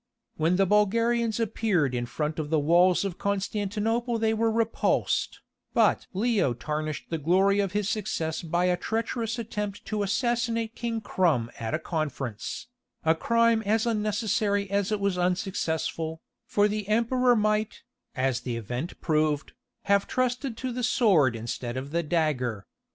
[0.35, 5.41] When the Bulgarians appeared in front of the walls of Constantinople they were repulsed,
[5.75, 11.01] but Leo tarnished the glory of his success by a treacherous attempt to assassinate King
[11.01, 17.83] Crumn at a conference—a crime as unnecessary as it was unsuccessful, for the Emperor might,
[18.15, 22.65] as the event proved, have trusted to the sword instead of the dagger.